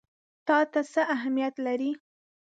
تا 0.47 0.57
ته 0.71 0.81
څه 0.91 1.01
اهمیت 1.15 1.55
لري؟ 1.65 1.91